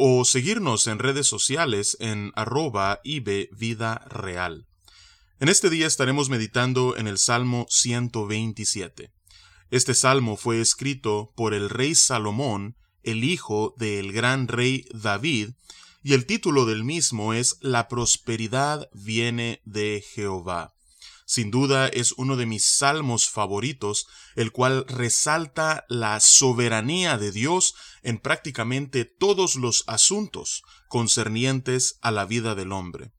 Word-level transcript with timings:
o 0.00 0.24
seguirnos 0.24 0.86
en 0.86 1.00
redes 1.00 1.26
sociales 1.26 1.96
en 1.98 2.30
arroba 2.36 3.00
Vida 3.02 4.04
Real. 4.08 4.64
En 5.40 5.48
este 5.48 5.70
día 5.70 5.88
estaremos 5.88 6.30
meditando 6.30 6.96
en 6.96 7.08
el 7.08 7.18
Salmo 7.18 7.66
127. 7.68 9.10
Este 9.72 9.94
salmo 9.94 10.36
fue 10.36 10.60
escrito 10.60 11.32
por 11.34 11.52
el 11.52 11.68
rey 11.68 11.96
Salomón, 11.96 12.76
el 13.02 13.24
hijo 13.24 13.74
del 13.76 14.12
gran 14.12 14.46
rey 14.46 14.86
David, 14.94 15.50
y 16.04 16.12
el 16.12 16.26
título 16.26 16.64
del 16.64 16.84
mismo 16.84 17.34
es 17.34 17.58
La 17.60 17.88
prosperidad 17.88 18.88
viene 18.92 19.60
de 19.64 20.04
Jehová. 20.14 20.74
Sin 21.28 21.50
duda 21.50 21.88
es 21.88 22.12
uno 22.12 22.36
de 22.36 22.46
mis 22.46 22.64
salmos 22.64 23.28
favoritos, 23.28 24.06
el 24.34 24.50
cual 24.50 24.86
resalta 24.88 25.84
la 25.90 26.20
soberanía 26.20 27.18
de 27.18 27.32
Dios 27.32 27.74
en 28.02 28.16
prácticamente 28.16 29.04
todos 29.04 29.54
los 29.54 29.84
asuntos 29.88 30.62
concernientes 30.88 31.98
a 32.00 32.12
la 32.12 32.24
vida 32.24 32.54
del 32.54 32.72
hombre. 32.72 33.12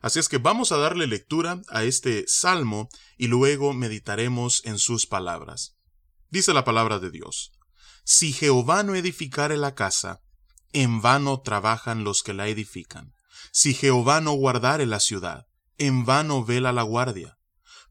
Así 0.00 0.18
es 0.18 0.28
que 0.28 0.38
vamos 0.38 0.72
a 0.72 0.76
darle 0.78 1.06
lectura 1.06 1.62
a 1.68 1.84
este 1.84 2.24
salmo 2.26 2.88
y 3.16 3.28
luego 3.28 3.72
meditaremos 3.74 4.62
en 4.64 4.80
sus 4.80 5.06
palabras. 5.06 5.76
Dice 6.30 6.52
la 6.54 6.64
palabra 6.64 6.98
de 6.98 7.12
Dios. 7.12 7.52
Si 8.02 8.32
Jehová 8.32 8.82
no 8.82 8.96
edificare 8.96 9.56
la 9.56 9.76
casa, 9.76 10.20
en 10.72 11.00
vano 11.00 11.42
trabajan 11.42 12.02
los 12.02 12.24
que 12.24 12.34
la 12.34 12.48
edifican. 12.48 13.14
Si 13.52 13.72
Jehová 13.72 14.20
no 14.20 14.32
guardare 14.32 14.84
la 14.84 14.98
ciudad, 14.98 15.46
en 15.78 16.04
vano 16.04 16.44
vela 16.44 16.72
la 16.72 16.82
guardia. 16.82 17.38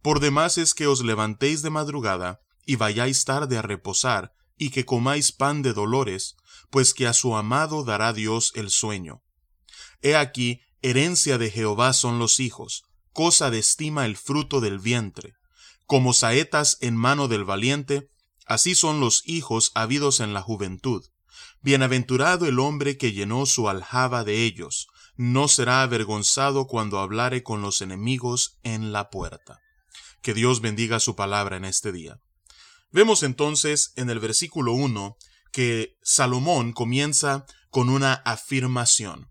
Por 0.02 0.20
demás 0.20 0.58
es 0.58 0.74
que 0.74 0.88
os 0.88 1.04
levantéis 1.04 1.62
de 1.62 1.70
madrugada, 1.70 2.40
y 2.66 2.76
vayáis 2.76 3.26
tarde 3.26 3.58
a 3.58 3.62
reposar, 3.62 4.34
y 4.58 4.70
que 4.70 4.86
comáis 4.86 5.32
pan 5.32 5.62
de 5.62 5.74
dolores, 5.74 6.36
pues 6.70 6.94
que 6.94 7.08
a 7.08 7.14
su 7.14 7.36
amado 7.36 7.84
dará 7.84 8.14
Dios 8.14 8.52
el 8.56 8.70
sueño. 8.70 9.22
He 10.02 10.16
aquí, 10.16 10.62
herencia 10.82 11.38
de 11.38 11.52
Jehová 11.52 11.94
son 11.94 12.20
los 12.20 12.40
hijos, 12.40 12.84
cosa 13.12 13.52
de 13.52 13.60
estima 13.60 14.06
el 14.06 14.18
fruto 14.18 14.62
del 14.62 14.80
vientre. 14.80 15.34
Como 15.86 16.14
saetas 16.14 16.78
en 16.82 16.96
mano 16.96 17.28
del 17.28 17.44
valiente, 17.44 18.10
así 18.46 18.76
son 18.76 19.00
los 19.00 19.22
hijos 19.28 19.72
habidos 19.76 20.20
en 20.20 20.34
la 20.34 20.42
juventud. 20.42 21.04
Bienaventurado 21.62 22.48
el 22.48 22.60
hombre 22.60 22.98
que 22.98 23.12
llenó 23.12 23.46
su 23.46 23.70
aljaba 23.70 24.24
de 24.24 24.44
ellos, 24.44 24.88
no 25.16 25.48
será 25.48 25.84
avergonzado 25.84 26.66
cuando 26.66 27.00
hablare 27.00 27.44
con 27.44 27.62
los 27.62 27.82
enemigos 27.82 28.60
en 28.64 28.92
la 28.92 29.10
puerta. 29.10 29.60
Que 30.22 30.34
Dios 30.34 30.62
bendiga 30.62 31.00
su 31.00 31.16
palabra 31.16 31.58
en 31.58 31.66
este 31.66 31.92
día. 31.92 32.20
Vemos 32.92 33.24
entonces 33.24 33.94
en 33.96 34.10
el 34.10 34.20
versículo 34.20 34.74
1 34.74 35.18
que 35.52 35.98
Salomón 36.04 36.74
comienza 36.74 37.46
con 37.70 37.90
una 37.90 38.14
afirmación. 38.14 39.30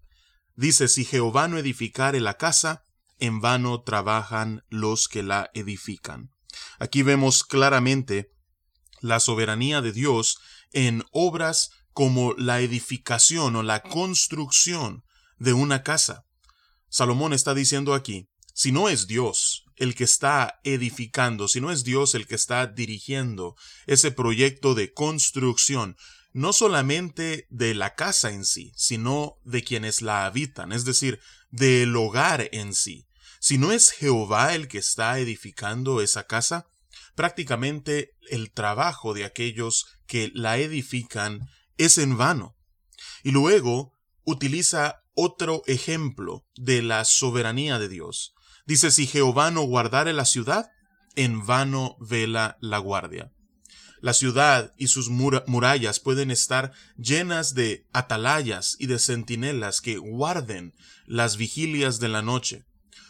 Dice, 0.57 0.89
si 0.89 1.05
Jehová 1.05 1.47
no 1.49 1.59
edificare 1.59 2.21
la 2.21 2.35
casa, 2.35 2.85
en 3.19 3.41
vano 3.41 3.83
trabajan 3.83 4.65
los 4.69 5.09
que 5.09 5.23
la 5.23 5.51
edifican. 5.55 6.31
Aquí 6.79 7.03
vemos 7.03 7.45
claramente 7.45 8.33
la 9.01 9.21
soberanía 9.21 9.81
de 9.83 9.93
Dios 9.93 10.39
en 10.73 11.05
obras 11.13 11.71
como 11.93 12.35
la 12.35 12.61
edificación 12.61 13.57
o 13.57 13.63
la 13.63 13.83
construcción 13.83 15.05
de 15.39 15.53
una 15.53 15.83
casa. 15.83 16.25
Salomón 16.89 17.33
está 17.33 17.55
diciendo 17.55 17.95
aquí, 17.95 18.29
si 18.53 18.73
no 18.73 18.89
es 18.89 19.07
Dios 19.07 19.50
el 19.81 19.95
que 19.95 20.05
está 20.05 20.61
edificando, 20.63 21.49
si 21.49 21.61
no 21.61 21.73
es 21.73 21.85
Dios 21.85 22.15
el 22.15 22.27
que 22.27 22.35
está 22.35 22.67
dirigiendo 22.67 23.57
ese 23.87 24.13
proyecto 24.13 24.75
de 24.75 24.93
construcción, 24.93 25.97
no 26.33 26.53
solamente 26.53 27.47
de 27.49 27.75
la 27.75 27.95
casa 27.95 28.31
en 28.31 28.45
sí, 28.45 28.73
sino 28.77 29.39
de 29.43 29.65
quienes 29.65 30.03
la 30.03 30.27
habitan, 30.27 30.73
es 30.73 30.85
decir, 30.85 31.19
del 31.51 31.97
hogar 31.97 32.51
en 32.53 32.75
sí. 32.75 33.09
Si 33.41 33.57
no 33.57 33.73
es 33.73 33.91
Jehová 33.91 34.55
el 34.55 34.69
que 34.69 34.77
está 34.77 35.19
edificando 35.19 36.03
esa 36.03 36.27
casa, 36.27 36.67
prácticamente 37.15 38.13
el 38.29 38.53
trabajo 38.53 39.15
de 39.15 39.25
aquellos 39.25 39.87
que 40.07 40.31
la 40.35 40.59
edifican 40.59 41.49
es 41.79 41.97
en 41.97 42.19
vano. 42.19 42.55
Y 43.23 43.31
luego 43.31 43.97
utiliza 44.25 45.05
otro 45.15 45.63
ejemplo 45.67 46.47
de 46.55 46.83
la 46.83 47.07
soberanía 47.07 47.79
de 47.79 47.89
Dios. 47.89 48.35
Dice, 48.71 48.93
si 48.93 49.09
Jehová 49.09 49.51
no 49.51 49.63
guardare 49.63 50.13
la 50.13 50.25
ciudad, 50.25 50.71
en 51.17 51.45
vano 51.45 51.97
vela 51.99 52.57
la 52.61 52.79
guardia. 52.79 53.33
La 54.01 54.15
ciudad 54.15 54.75
y 54.77 54.87
sus 54.87 55.09
murallas 55.09 55.99
pueden 55.99 56.31
estar 56.31 56.71
llenas 56.97 57.55
de 57.55 57.89
atalayas 57.93 58.77
y 58.79 58.87
de 58.87 59.01
centinelas 59.01 59.81
que 59.81 59.97
guarden 59.97 60.73
las 61.05 61.37
vigilias 61.37 61.99
de 61.99 62.11
la 62.11 62.23
noche. 62.23 62.65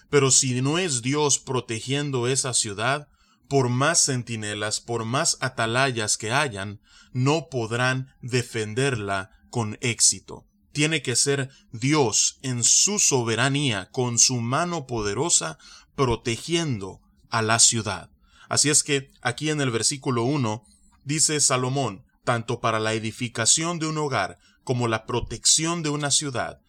Pero 0.09 0.31
si 0.31 0.63
no 0.63 0.79
es 0.79 1.03
Dios 1.03 1.39
protegiendo 1.39 2.27
esa 2.27 2.55
ciudad, 2.55 3.09
por 3.47 3.69
más 3.69 4.03
centinelas, 4.03 4.81
por 4.81 5.05
más 5.05 5.37
atalayas 5.43 6.17
que 6.17 6.33
hayan, 6.33 6.81
no 7.13 7.49
podrán 7.51 8.15
defenderla 8.23 9.31
con 9.51 9.77
éxito 9.83 10.47
tiene 10.73 11.03
que 11.03 11.17
ser 11.17 11.51
Dios 11.73 12.39
en 12.43 12.65
su 12.65 12.99
soberanía, 12.99 13.91
con 13.91 14.19
su 14.19 14.41
mano 14.41 14.87
poderosa, 14.87 15.59
protegiendo 15.95 17.01
a 17.29 17.43
la 17.43 17.59
ciudad. 17.59 18.11
Así 18.49 18.71
es 18.71 18.83
que 18.83 19.11
aquí 19.23 19.51
en 19.51 19.61
el 19.61 19.71
versículo 19.71 20.25
1 20.25 20.65
dice 21.05 21.41
Salomón, 21.41 22.05
tanto 22.25 22.61
para 22.61 22.81
la 22.81 22.95
edificación 22.95 23.79
de 23.79 23.87
un 23.87 23.99
hogar 23.99 24.39
como 24.65 24.89
la 24.89 25.07
protección 25.07 25.83
de 25.83 25.91
una 25.91 26.11
ciudad, 26.11 26.61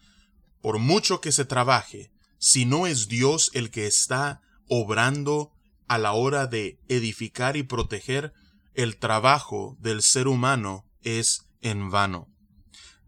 por 0.60 0.78
mucho 0.78 1.20
que 1.20 1.32
se 1.32 1.44
trabaje, 1.44 2.12
si 2.38 2.64
no 2.64 2.86
es 2.86 3.08
Dios 3.08 3.50
el 3.54 3.70
que 3.70 3.86
está 3.86 4.42
obrando 4.68 5.52
a 5.88 5.98
la 5.98 6.12
hora 6.12 6.46
de 6.46 6.78
edificar 6.88 7.56
y 7.56 7.62
proteger, 7.62 8.32
el 8.74 8.96
trabajo 8.96 9.76
del 9.80 10.02
ser 10.02 10.28
humano 10.28 10.86
es 11.02 11.46
en 11.60 11.90
vano. 11.90 12.28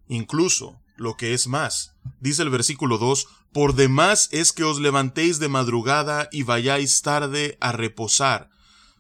Incluso 0.09 0.81
lo 0.97 1.17
que 1.17 1.35
es 1.35 1.47
más. 1.47 1.93
Dice 2.21 2.43
el 2.43 2.51
versículo 2.51 2.99
2, 2.99 3.27
Por 3.53 3.75
demás 3.75 4.29
es 4.33 4.53
que 4.53 4.65
os 4.65 4.81
levantéis 4.81 5.39
de 5.39 5.49
madrugada 5.49 6.29
y 6.33 6.43
vayáis 6.43 7.03
tarde 7.03 7.57
a 7.61 7.73
reposar. 7.73 8.51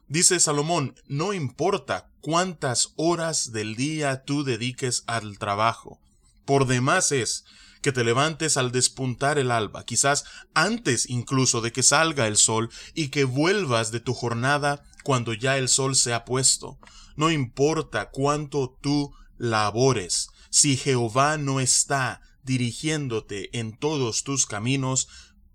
Dice 0.08 0.38
Salomón, 0.38 0.94
no 1.08 1.32
importa 1.32 2.08
cuántas 2.20 2.92
horas 2.96 3.52
del 3.52 3.74
día 3.74 4.24
tú 4.24 4.44
dediques 4.44 5.04
al 5.06 5.38
trabajo. 5.38 5.98
Por 6.44 6.66
demás 6.66 7.10
es 7.12 7.44
que 7.80 7.92
te 7.92 8.04
levantes 8.04 8.56
al 8.56 8.72
despuntar 8.72 9.38
el 9.38 9.50
alba, 9.50 9.84
quizás 9.84 10.24
antes 10.54 11.08
incluso 11.10 11.60
de 11.60 11.70
que 11.70 11.82
salga 11.82 12.26
el 12.26 12.38
sol, 12.38 12.70
y 12.94 13.08
que 13.08 13.24
vuelvas 13.24 13.92
de 13.92 14.00
tu 14.00 14.14
jornada 14.14 14.84
cuando 15.02 15.34
ya 15.34 15.58
el 15.58 15.68
sol 15.68 15.94
se 15.94 16.14
ha 16.14 16.24
puesto. 16.24 16.78
No 17.16 17.30
importa 17.30 18.10
cuánto 18.10 18.74
tú 18.80 19.12
labores, 19.36 20.30
si 20.54 20.76
Jehová 20.76 21.36
no 21.36 21.58
está 21.58 22.20
dirigiéndote 22.44 23.58
en 23.58 23.76
todos 23.76 24.22
tus 24.22 24.46
caminos, 24.46 25.08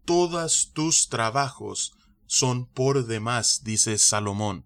todos 0.03 0.73
tus 0.73 1.07
trabajos 1.07 1.93
son 2.25 2.65
por 2.65 3.05
demás, 3.05 3.61
dice 3.63 3.97
Salomón. 3.97 4.65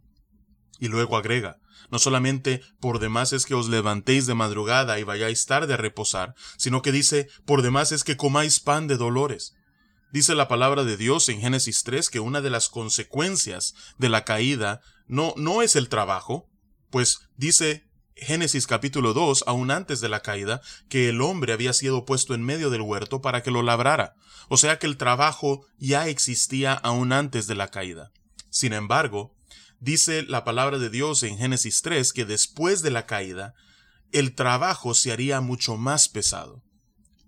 Y 0.80 0.88
luego 0.88 1.18
agrega, 1.18 1.58
no 1.92 2.00
solamente 2.00 2.64
por 2.80 2.98
demás 2.98 3.32
es 3.32 3.46
que 3.46 3.54
os 3.54 3.70
levantéis 3.70 4.26
de 4.26 4.34
madrugada 4.34 4.98
y 4.98 5.04
vayáis 5.04 5.46
tarde 5.46 5.76
a 5.76 5.78
reposar, 5.78 6.34
sino 6.58 6.82
que 6.82 6.92
dice, 6.92 7.30
por 7.46 7.62
demás 7.62 7.92
es 7.92 8.04
que 8.04 8.18
comáis 8.18 8.60
pan 8.60 8.88
de 8.88 8.98
dolores. 8.98 9.54
Dice 10.12 10.34
la 10.34 10.48
palabra 10.48 10.84
de 10.84 10.98
Dios 10.98 11.30
en 11.30 11.42
Génesis 11.42 11.84
3 11.84 12.10
que 12.10 12.20
una 12.20 12.42
de 12.42 12.50
las 12.50 12.70
consecuencias 12.70 13.76
de 14.00 14.10
la 14.10 14.26
caída 14.26 14.82
no, 15.06 15.36
no 15.38 15.62
es 15.62 15.76
el 15.76 15.90
trabajo, 15.90 16.50
pues 16.90 17.20
dice 17.38 17.84
Génesis 18.16 18.68
capítulo 18.68 19.14
2, 19.14 19.46
aún 19.48 19.72
antes 19.72 20.00
de 20.00 20.10
la 20.10 20.22
caída, 20.22 20.62
que 20.90 21.10
el 21.10 21.22
hombre 21.22 21.54
había 21.54 21.74
sido 21.74 22.06
puesto 22.06 22.34
en 22.34 22.44
medio 22.44 22.70
del 22.70 22.82
huerto 22.82 23.22
para 23.22 23.42
que 23.42 23.52
lo 23.52 23.64
labrara, 23.64 24.14
o 24.50 24.58
sea 24.58 24.78
que 24.80 24.88
el 24.88 24.98
trabajo 24.98 25.66
ya 25.78 26.08
existía 26.08 26.74
aún 26.74 27.12
antes 27.12 27.48
de 27.48 27.56
la 27.56 27.70
caída. 27.70 28.12
Sin 28.50 28.74
embargo, 28.74 29.36
dice 29.80 30.24
la 30.24 30.44
palabra 30.44 30.78
de 30.78 30.90
Dios 30.90 31.24
en 31.24 31.38
Génesis 31.38 31.82
3 31.82 32.14
que 32.14 32.26
después 32.26 32.82
de 32.82 32.92
la 32.92 33.06
caída, 33.06 33.54
el 34.12 34.36
trabajo 34.36 34.94
se 34.94 35.12
haría 35.12 35.42
mucho 35.42 35.76
más 35.76 36.08
pesado. 36.08 36.62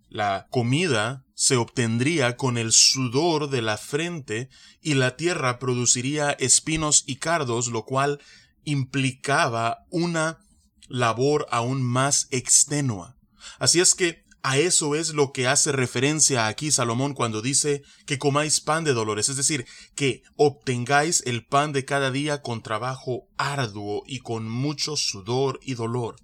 La 0.08 0.48
comida 0.52 1.26
se 1.34 1.58
obtendría 1.58 2.38
con 2.38 2.58
el 2.58 2.72
sudor 2.72 3.50
de 3.50 3.62
la 3.62 3.78
frente 3.78 4.50
y 4.82 4.94
la 4.94 5.18
tierra 5.18 5.58
produciría 5.58 6.32
espinos 6.32 7.04
y 7.08 7.18
cardos, 7.18 7.68
lo 7.68 7.86
cual 7.86 8.22
implicaba 8.64 9.80
una 9.90 10.40
labor 10.88 11.48
aún 11.52 11.84
más 11.84 12.28
extenua. 12.32 13.18
Así 13.60 13.80
es 13.80 13.96
que 13.96 14.26
a 14.48 14.60
eso 14.60 14.94
es 14.94 15.16
lo 15.16 15.32
que 15.32 15.48
hace 15.48 15.72
referencia 15.72 16.46
aquí 16.46 16.72
Salomón 16.72 17.16
cuando 17.16 17.42
dice 17.42 17.82
que 18.06 18.20
comáis 18.20 18.62
pan 18.62 18.84
de 18.84 18.94
dolores, 18.94 19.28
es 19.28 19.38
decir, 19.38 19.66
que 19.96 20.22
obtengáis 20.36 21.24
el 21.26 21.48
pan 21.48 21.74
de 21.74 21.84
cada 21.84 22.12
día 22.12 22.44
con 22.44 22.62
trabajo 22.62 23.28
arduo 23.38 24.04
y 24.06 24.20
con 24.20 24.48
mucho 24.48 24.98
sudor 24.98 25.60
y 25.64 25.74
dolor. 25.74 26.18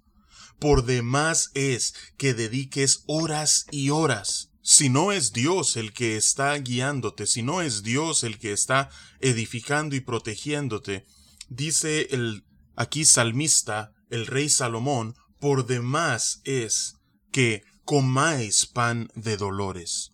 Por 0.60 0.84
demás 0.84 1.50
es 1.54 1.94
que 2.16 2.32
dediques 2.32 3.02
horas 3.08 3.66
y 3.72 3.90
horas. 3.90 4.50
Si 4.62 4.88
no 4.88 5.10
es 5.10 5.32
Dios 5.32 5.76
el 5.76 5.92
que 5.92 6.16
está 6.16 6.56
guiándote, 6.58 7.26
si 7.26 7.42
no 7.42 7.60
es 7.60 7.82
Dios 7.82 8.22
el 8.22 8.38
que 8.38 8.52
está 8.52 8.88
edificando 9.18 9.96
y 9.96 10.00
protegiéndote, 10.00 11.04
dice 11.48 12.06
el 12.12 12.44
aquí 12.76 13.04
salmista, 13.04 13.91
el 14.12 14.26
rey 14.26 14.50
Salomón, 14.50 15.16
por 15.40 15.64
demás 15.64 16.42
es 16.44 16.96
que 17.30 17.64
comáis 17.84 18.66
pan 18.66 19.08
de 19.14 19.38
dolores, 19.38 20.12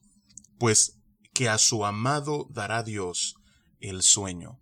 pues 0.57 1.01
que 1.35 1.49
a 1.49 1.59
su 1.59 1.85
amado 1.85 2.47
dará 2.49 2.85
Dios 2.85 3.35
el 3.81 4.03
sueño, 4.03 4.61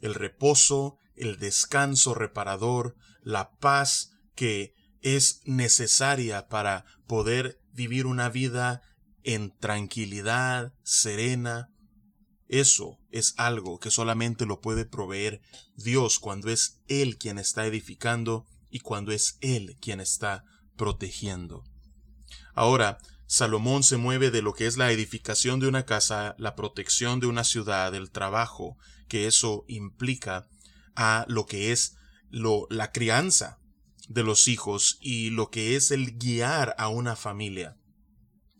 el 0.00 0.14
reposo, 0.14 0.98
el 1.16 1.40
descanso 1.40 2.14
reparador, 2.14 2.94
la 3.22 3.50
paz 3.58 4.12
que 4.36 4.72
es 5.00 5.40
necesaria 5.46 6.46
para 6.46 6.84
poder 7.08 7.60
vivir 7.72 8.06
una 8.06 8.28
vida 8.28 8.82
en 9.24 9.50
tranquilidad, 9.58 10.74
serena. 10.84 11.70
Eso 12.46 13.00
es 13.10 13.34
algo 13.36 13.80
que 13.80 13.90
solamente 13.90 14.46
lo 14.46 14.60
puede 14.60 14.84
proveer 14.84 15.40
Dios 15.74 16.20
cuando 16.20 16.50
es 16.50 16.80
Él 16.86 17.18
quien 17.18 17.38
está 17.38 17.66
edificando 17.66 18.46
y 18.70 18.80
cuando 18.80 19.12
es 19.12 19.38
Él 19.40 19.76
quien 19.80 20.00
está 20.00 20.44
protegiendo. 20.76 21.64
Ahora, 22.54 22.98
Salomón 23.26 23.82
se 23.82 23.96
mueve 23.96 24.30
de 24.30 24.42
lo 24.42 24.54
que 24.54 24.66
es 24.66 24.76
la 24.76 24.90
edificación 24.90 25.60
de 25.60 25.68
una 25.68 25.84
casa, 25.84 26.34
la 26.38 26.56
protección 26.56 27.20
de 27.20 27.26
una 27.26 27.44
ciudad, 27.44 27.94
el 27.94 28.10
trabajo 28.10 28.76
que 29.08 29.26
eso 29.26 29.64
implica, 29.68 30.48
a 30.96 31.24
lo 31.28 31.46
que 31.46 31.70
es 31.72 31.96
lo, 32.28 32.66
la 32.70 32.90
crianza 32.92 33.60
de 34.08 34.24
los 34.24 34.48
hijos 34.48 34.98
y 35.00 35.30
lo 35.30 35.50
que 35.50 35.76
es 35.76 35.92
el 35.92 36.18
guiar 36.18 36.74
a 36.78 36.88
una 36.88 37.14
familia. 37.14 37.76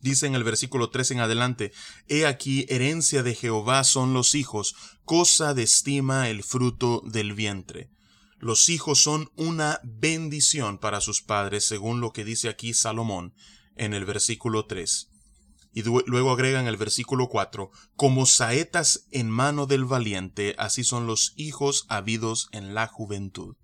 Dice 0.00 0.26
en 0.26 0.34
el 0.34 0.44
versículo 0.44 0.90
3 0.90 1.10
en 1.10 1.20
adelante, 1.20 1.72
He 2.06 2.26
aquí 2.26 2.64
herencia 2.68 3.22
de 3.22 3.34
Jehová 3.34 3.84
son 3.84 4.14
los 4.14 4.34
hijos, 4.34 4.74
cosa 5.04 5.52
de 5.52 5.64
estima 5.64 6.30
el 6.30 6.42
fruto 6.42 7.02
del 7.04 7.34
vientre. 7.34 7.90
Los 8.40 8.70
hijos 8.70 9.02
son 9.02 9.31
una 9.37 9.81
bendición 9.84 10.78
para 10.78 11.02
sus 11.02 11.20
padres, 11.20 11.66
según 11.66 12.00
lo 12.00 12.14
que 12.14 12.25
dice 12.25 12.48
aquí 12.48 12.72
Salomón, 12.72 13.34
en 13.76 13.92
el 13.92 14.06
versículo 14.06 14.64
3. 14.64 15.10
Y 15.75 15.82
luego 15.82 16.32
agrega 16.32 16.58
en 16.58 16.66
el 16.66 16.78
versículo 16.78 17.28
4, 17.28 17.70
como 17.96 18.25
saetas 18.25 19.06
en 19.10 19.28
mano 19.28 19.66
del 19.66 19.84
valiente, 19.84 20.54
así 20.56 20.84
son 20.84 21.06
los 21.06 21.34
hijos 21.37 21.84
habidos 21.88 22.48
en 22.52 22.75
la 22.75 22.87
juventud. 22.87 23.56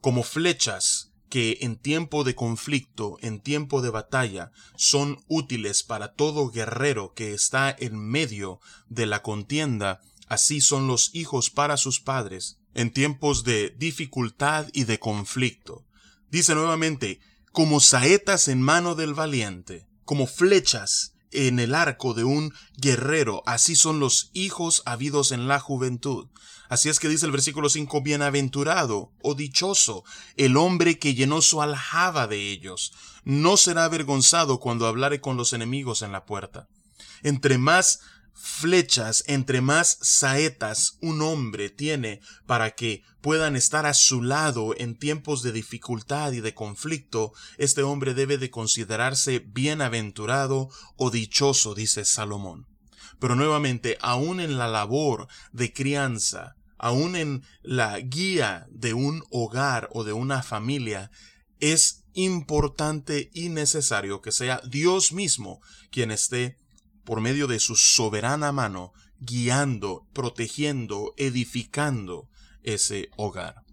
Como 0.00 0.24
flechas 0.24 1.12
que 1.30 1.58
en 1.60 1.76
tiempo 1.76 2.24
de 2.24 2.34
conflicto, 2.34 3.18
en 3.20 3.40
tiempo 3.40 3.82
de 3.82 3.90
batalla, 3.90 4.50
son 4.76 5.22
útiles 5.28 5.84
para 5.84 6.14
todo 6.14 6.50
guerrero 6.50 7.14
que 7.14 7.34
está 7.34 7.74
en 7.78 7.96
medio 7.98 8.58
de 8.88 9.06
la 9.06 9.22
contienda, 9.22 10.00
así 10.26 10.60
son 10.60 10.88
los 10.88 11.14
hijos 11.14 11.50
para 11.50 11.76
sus 11.76 12.00
padres, 12.00 12.58
en 12.78 12.92
tiempos 12.92 13.42
de 13.42 13.74
dificultad 13.76 14.68
y 14.72 14.84
de 14.84 15.00
conflicto. 15.00 15.84
Dice 16.30 16.54
nuevamente, 16.54 17.18
como 17.50 17.80
saetas 17.80 18.46
en 18.46 18.62
mano 18.62 18.94
del 18.94 19.14
valiente, 19.14 19.88
como 20.04 20.28
flechas 20.28 21.14
en 21.32 21.58
el 21.58 21.74
arco 21.74 22.14
de 22.14 22.22
un 22.22 22.54
guerrero, 22.76 23.42
así 23.46 23.74
son 23.74 23.98
los 23.98 24.30
hijos 24.32 24.82
habidos 24.86 25.32
en 25.32 25.48
la 25.48 25.58
juventud. 25.58 26.28
Así 26.68 26.88
es 26.88 27.00
que 27.00 27.08
dice 27.08 27.26
el 27.26 27.32
versículo 27.32 27.68
5, 27.68 28.00
bienaventurado 28.02 29.10
o 29.22 29.34
dichoso 29.34 30.04
el 30.36 30.56
hombre 30.56 31.00
que 31.00 31.14
llenó 31.14 31.42
su 31.42 31.60
aljaba 31.60 32.28
de 32.28 32.52
ellos, 32.52 32.92
no 33.24 33.56
será 33.56 33.86
avergonzado 33.86 34.60
cuando 34.60 34.86
hablare 34.86 35.20
con 35.20 35.36
los 35.36 35.52
enemigos 35.52 36.02
en 36.02 36.12
la 36.12 36.26
puerta. 36.26 36.68
Entre 37.24 37.58
más 37.58 37.98
flechas, 38.38 39.24
entre 39.26 39.60
más 39.60 39.98
saetas 40.00 40.96
un 41.00 41.22
hombre 41.22 41.70
tiene 41.70 42.20
para 42.46 42.70
que 42.70 43.02
puedan 43.20 43.56
estar 43.56 43.84
a 43.84 43.94
su 43.94 44.22
lado 44.22 44.74
en 44.78 44.96
tiempos 44.96 45.42
de 45.42 45.52
dificultad 45.52 46.32
y 46.32 46.40
de 46.40 46.54
conflicto, 46.54 47.32
este 47.58 47.82
hombre 47.82 48.14
debe 48.14 48.38
de 48.38 48.50
considerarse 48.50 49.40
bienaventurado 49.40 50.68
o 50.96 51.10
dichoso, 51.10 51.74
dice 51.74 52.04
Salomón. 52.04 52.66
Pero 53.18 53.34
nuevamente, 53.34 53.98
aún 54.00 54.40
en 54.40 54.56
la 54.56 54.68
labor 54.68 55.26
de 55.52 55.72
crianza, 55.72 56.54
aún 56.78 57.16
en 57.16 57.42
la 57.62 57.98
guía 57.98 58.66
de 58.70 58.94
un 58.94 59.24
hogar 59.30 59.88
o 59.92 60.04
de 60.04 60.12
una 60.12 60.42
familia, 60.44 61.10
es 61.58 62.04
importante 62.14 63.30
y 63.32 63.48
necesario 63.48 64.20
que 64.20 64.30
sea 64.30 64.60
Dios 64.68 65.12
mismo 65.12 65.60
quien 65.90 66.12
esté 66.12 66.56
por 67.08 67.22
medio 67.22 67.46
de 67.46 67.58
su 67.58 67.74
soberana 67.74 68.52
mano, 68.52 68.92
guiando, 69.18 70.06
protegiendo, 70.12 71.14
edificando 71.16 72.28
ese 72.62 73.08
hogar. 73.16 73.64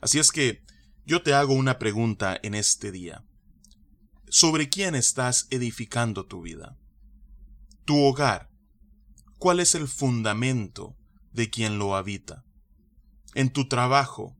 Así 0.00 0.18
es 0.18 0.32
que 0.32 0.64
yo 1.06 1.22
te 1.22 1.34
hago 1.34 1.54
una 1.54 1.78
pregunta 1.78 2.36
en 2.42 2.56
este 2.56 2.90
día. 2.90 3.24
¿Sobre 4.28 4.70
quién 4.70 4.96
estás 4.96 5.46
edificando 5.50 6.26
tu 6.26 6.42
vida? 6.42 6.76
Tu 7.84 7.96
hogar. 8.02 8.50
¿Cuál 9.38 9.60
es 9.60 9.76
el 9.76 9.86
fundamento 9.86 10.96
de 11.30 11.50
quien 11.50 11.78
lo 11.78 11.94
habita? 11.94 12.44
En 13.36 13.52
tu 13.52 13.68
trabajo, 13.68 14.36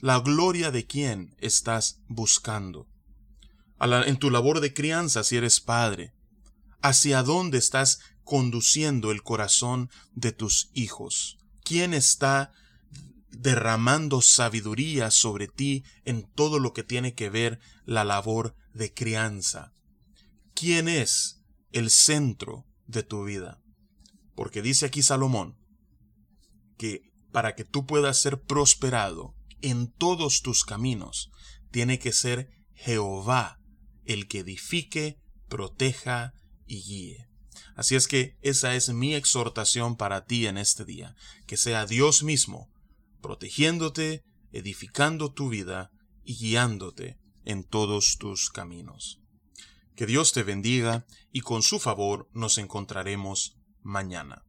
la 0.00 0.20
gloria 0.20 0.70
de 0.70 0.86
quién 0.86 1.34
estás 1.38 2.00
buscando. 2.06 2.86
en 3.80 4.16
tu 4.18 4.30
labor 4.30 4.60
de 4.60 4.72
crianza 4.72 5.24
si 5.24 5.36
eres 5.36 5.60
padre, 5.60 6.15
hacia 6.82 7.22
dónde 7.22 7.58
estás 7.58 8.00
conduciendo 8.24 9.12
el 9.12 9.22
corazón 9.22 9.90
de 10.12 10.32
tus 10.32 10.70
hijos. 10.74 11.38
¿Quién 11.62 11.94
está 11.94 12.52
derramando 13.30 14.22
sabiduría 14.22 15.10
sobre 15.10 15.46
ti 15.46 15.84
en 16.04 16.22
todo 16.22 16.58
lo 16.58 16.72
que 16.72 16.82
tiene 16.82 17.14
que 17.14 17.30
ver 17.30 17.60
la 17.84 18.04
labor 18.04 18.56
de 18.72 18.92
crianza? 18.92 19.72
¿Quién 20.54 20.88
es 20.88 21.42
el 21.72 21.90
centro 21.90 22.66
de 22.86 23.02
tu 23.02 23.24
vida? 23.24 23.60
Porque 24.34 24.62
dice 24.62 24.86
aquí 24.86 25.02
Salomón 25.02 25.56
que 26.78 27.12
para 27.30 27.54
que 27.54 27.64
tú 27.64 27.86
puedas 27.86 28.20
ser 28.20 28.40
prosperado 28.40 29.34
en 29.60 29.92
todos 29.92 30.42
tus 30.42 30.64
caminos, 30.64 31.30
tiene 31.70 31.98
que 31.98 32.12
ser 32.12 32.50
Jehová 32.74 33.60
el 34.04 34.28
que 34.28 34.40
edifique, 34.40 35.20
proteja 35.48 36.34
Así 37.74 37.94
es 37.94 38.08
que 38.08 38.36
esa 38.42 38.74
es 38.74 38.88
mi 38.88 39.14
exhortación 39.14 39.96
para 39.96 40.24
ti 40.24 40.46
en 40.46 40.58
este 40.58 40.84
día, 40.84 41.14
que 41.46 41.56
sea 41.56 41.86
Dios 41.86 42.22
mismo, 42.22 42.70
protegiéndote, 43.20 44.24
edificando 44.52 45.32
tu 45.32 45.48
vida 45.48 45.90
y 46.24 46.36
guiándote 46.36 47.18
en 47.44 47.64
todos 47.64 48.18
tus 48.18 48.50
caminos. 48.50 49.20
Que 49.94 50.06
Dios 50.06 50.32
te 50.32 50.42
bendiga 50.42 51.06
y 51.32 51.40
con 51.40 51.62
su 51.62 51.78
favor 51.78 52.28
nos 52.32 52.58
encontraremos 52.58 53.56
mañana. 53.82 54.44